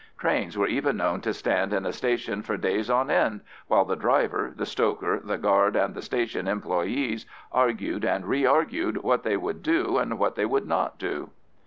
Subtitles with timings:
[0.17, 3.95] Trains were even known to stand in a station for days on end while the
[3.95, 9.37] driver, the stoker, the guard, and the station employees argued and re argued what they
[9.37, 11.29] would do and what they would not do.